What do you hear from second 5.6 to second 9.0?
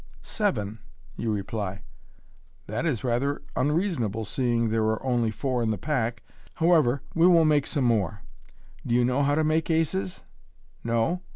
in the pack. How ever, we will make some more. Do